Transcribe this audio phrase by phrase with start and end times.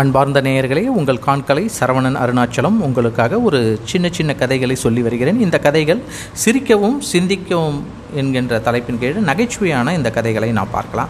[0.00, 5.40] அன்பார்ந்த நேயர்களே உங்கள் காண்கலை சரவணன் அருணாச்சலம் உங்களுக்காக ஒரு சின்ன சின்ன கதைகளை சொல்லி வருகிறேன்.
[5.40, 6.00] இந்த கதைகள்
[6.44, 7.80] சிரிக்கவும் சிந்திக்கவும்
[8.14, 11.08] என்கின்ற தலைப்பின் கீழ் நகைச்சுவையான இந்த கதைகளை நாம் பார்க்கலாம்.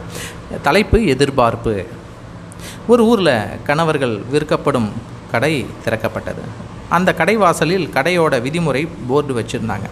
[0.62, 1.84] தலைப்பு எதிர்பார்ப்பு.
[2.86, 3.34] ஒரு ஊரில்
[3.64, 4.90] கணவர்கள் விற்கப்படும்
[5.30, 6.44] கடை திறக்கப்பட்டது.
[6.88, 9.88] அந்த கடை வாசலில் கடையோட விதிமுறை போர்டு வச்சுருந்தாங்க.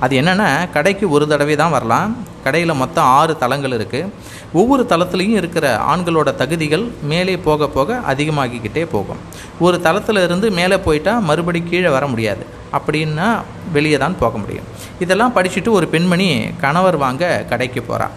[0.00, 4.08] அது என்னென்னா கடைக்கு ஒரு தடவை தான் வரலாம் கடையில் மொத்தம் ஆறு தளங்கள் இருக்குது
[4.52, 9.20] ஒவ்வொரு தளத்துலேயும் இருக்கிற ஆண்களோட தகுதிகள் மேலே போக போக அதிகமாகிக்கிட்டே போகும்.
[9.58, 12.46] ஒரு தளத்தில் இருந்து மேலே போயிட்டால் மறுபடி கீழே வர முடியாது.
[12.78, 13.28] அப்படின்னா
[13.72, 14.66] வெளியே தான் போக முடியும்.
[14.98, 16.28] இதெல்லாம் படிச்சுட்டு ஒரு பெண்மணி
[16.60, 18.08] கணவர் வாங்க கடைக்கு போகிறா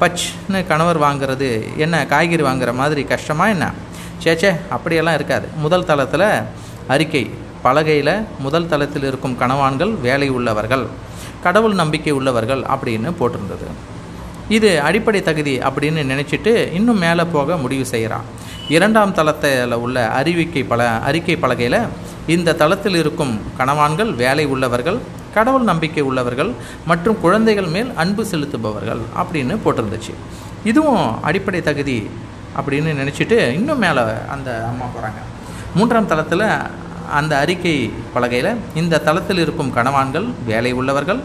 [0.00, 2.06] பச்னு கணவர் வாங்குறது என்ன?
[2.06, 3.72] காய்கறி வாங்குற மாதிரி கஷ்டமா என்ன?
[4.24, 5.48] சேச்சே அப்படியெல்லாம் இருக்காது.
[5.56, 6.28] முதல் தளத்தில்
[6.88, 7.30] அறிக்கை.
[7.62, 10.84] பலகையில் முதல் தளத்தில் இருக்கும் கணவான்கள் வேலை உள்ளவர்கள்
[11.42, 13.68] கடவுள் நம்பிக்கை உள்ளவர்கள் அப்படின்னு போட்டிருந்தது.
[14.56, 18.26] இது அடிப்படை தகுதி அப்படின்னு நினச்சிட்டு இன்னும் மேலே போக முடிவு செய்கிறான்
[18.76, 21.80] இரண்டாம் தளத்தில் உள்ள அறிவிக்கை பல அறிக்கை பலகையில்
[22.34, 24.98] இந்த தளத்தில் இருக்கும் கணவான்கள் வேலை உள்ளவர்கள்
[25.34, 26.50] கடவுள் நம்பிக்கை உள்ளவர்கள்
[26.90, 30.14] மற்றும் குழந்தைகள் மேல் அன்பு செலுத்துபவர்கள் அப்படின்னு போட்டிருந்துச்சு.
[30.70, 31.98] இதுவும் அடிப்படை தகுதி
[32.58, 34.04] அப்படின்னு நினச்சிட்டு இன்னும் மேலே
[34.34, 35.20] அந்த அம்மா போகிறாங்க
[35.74, 36.46] மூன்றாம் தளத்தில்
[37.10, 41.20] அந்த அறிக்கை பலகையில் இந்த தளத்தில் இருக்கும் கணவான்கள் வேலை உள்ளவர்கள்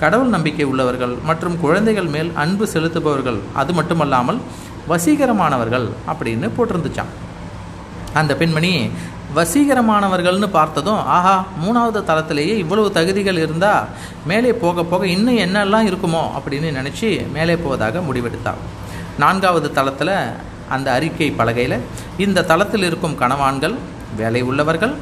[0.00, 4.40] கடவுள் நம்பிக்கை உள்ளவர்கள் மற்றும் குழந்தைகள் மேல் அன்பு செலுத்துபவர்கள் அது மட்டுமல்லாமல்
[4.88, 7.12] வசீகரமானவர்கள் அப்படின்னு போட்டிருந்துச்சான்
[8.14, 8.90] அந்த பெண்மணி
[9.34, 13.86] வசீகரமானவர்கள்னு பார்த்ததும் ஆஹா மூணாவது தளத்திலேயே இவ்வளவு தகுதிகள் இருந்தால்
[14.24, 18.60] மேலே போக போக இன்னும் என்னெல்லாம் இருக்குமோ அப்படின்னு நினச்சி மேலே போவதாக முடிவெடுத்தாள்.
[19.18, 20.14] நான்காவது தளத்தில்
[20.68, 21.80] அந்த அறிக்கை பலகையில்
[22.18, 23.74] இந்த தளத்தில் இருக்கும் கணவான்கள்
[24.16, 24.94] வேலை உள்ளவர்கள்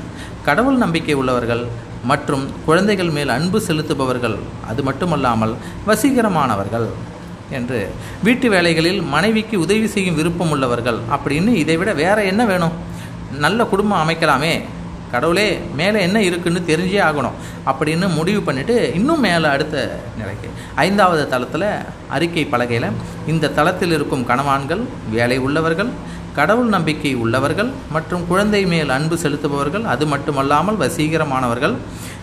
[0.44, 1.64] கடவுள் நம்பிக்கை உள்ளவர்கள்
[2.04, 4.36] மற்றும் குழந்தைகள் மேல் அன்பு செலுத்துபவர்கள்
[4.68, 5.54] அது மட்டுமல்லாமல்
[5.86, 6.86] வசீகரமானவர்கள்
[7.50, 7.80] என்று.
[8.22, 12.76] வீட்டு வேலைகளில் மனைவிக்கு உதவி செய்யும் விருப்பம் உள்ளவர்கள் அப்படின்னு இதை விட வேற என்ன வேணும்?
[13.38, 14.54] நல்ல குடும்பம் அமைக்கலாமே.
[15.12, 20.48] கடவுளே மேலே என்ன இருக்குன்னு தெரிஞ்சே ஆகணும் அப்படின்னு முடிவு பண்ணிவிட்டு இன்னும் மேலே அடுத்த நிலைக்கு.
[20.74, 21.68] ஐந்தாவது தளத்தில்
[22.08, 22.88] அறிக்கை பலகையில்
[23.26, 25.90] இந்த தளத்தில் இருக்கும் கணவான்கள் வேலை உள்ளவர்கள்
[26.38, 31.74] கடவுள் நம்பிக்கை உள்ளவர்கள் மற்றும் குழந்தை மேல் அன்பு செலுத்துபவர்கள் அது மட்டுமல்லாமல் வசீகரமானவர்கள்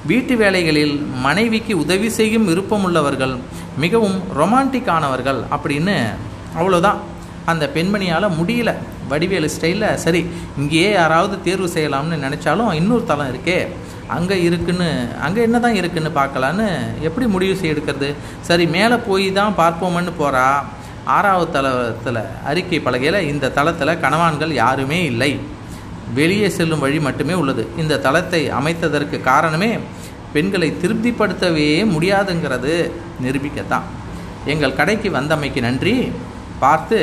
[0.10, 3.36] வீட்டு வேலைகளில் மனைவிக்கு உதவி செய்யும் விருப்பம் உள்ளவர்கள்
[3.84, 5.96] மிகவும் ரொமான்டிக்கானவர்கள் அப்படின்னு
[6.60, 7.00] அவ்வளோதான்
[7.52, 8.72] அந்த பெண்மணியால் முடியல.
[9.12, 10.22] வடிவேலு ஸ்டைலில் சரி
[10.62, 13.60] இங்கேயே யாராவது தேர்வு செய்யலாம்னு நினச்சாலும் இன்னொரு தளம் இருக்கே.
[14.16, 14.90] அங்கே இருக்குன்னு
[15.26, 16.68] அங்கே என்ன தான் இருக்குன்னு பார்க்கலான்னு
[17.08, 18.10] எப்படி முடிவு செய்ய எடுக்கிறது?
[18.48, 20.46] சரி மேலே போய் தான் பார்ப்போம்னு போகிறா
[21.16, 25.32] ஆறாவது தளத்தில் அறிக்கை பலகையில் இந்த தளத்தில் கணவான்கள் யாருமே இல்லை.
[26.14, 27.64] வெளியே செல்லும் வழி மட்டுமே உள்ளது.
[27.78, 29.72] இந்த தளத்தை அமைத்ததற்கு காரணமே
[30.34, 32.74] பெண்களை திருப்திப்படுத்தவே முடியாதுங்கிறது
[33.24, 33.88] நிரூபிக்கத்தான்.
[34.46, 35.96] எங்கள் கடைக்கு வந்தமைக்கு நன்றி.
[36.64, 36.98] பார்த்து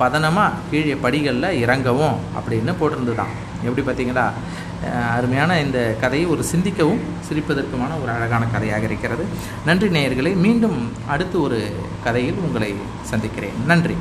[0.00, 3.32] பதனமாக கீழே படிகளில் இறங்கவும் அப்படின்னு போட்டிருந்துதான்.
[3.68, 4.26] எப்படி பார்த்தீங்களா?
[5.16, 9.24] அருமையான இந்த கதையை ஒரு சிந்திக்கவும் சிரிப்பதற்குமான ஒரு அழகான கதையாக இருக்கிறது.
[9.66, 11.72] நன்றி நேயர்களை மீண்டும் அடுத்து ஒரு
[12.04, 13.52] கதையில் உங்களை சந்திக்கிறேன்.
[13.66, 13.96] நன்றி.